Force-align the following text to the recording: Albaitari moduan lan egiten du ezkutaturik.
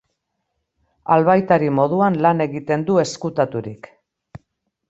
Albaitari 1.15 1.69
moduan 1.81 2.19
lan 2.27 2.43
egiten 2.49 2.89
du 2.89 2.97
ezkutaturik. 3.05 3.93